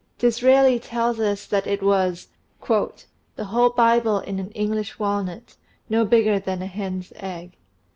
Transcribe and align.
Disraeli 0.17 0.79
tells 0.79 1.19
us 1.19 1.45
that 1.45 1.67
it 1.67 1.83
was" 1.83 2.29
The 3.35 3.45
whole 3.49 3.69
Bible 3.69 4.17
in 4.17 4.39
an 4.39 4.49
English 4.53 4.97
walnut, 4.97 5.57
no 5.89 6.05
bigger 6.05 6.39
than 6.39 6.63
a 6.63 6.65
hen's 6.65 7.13
egg. 7.17 7.55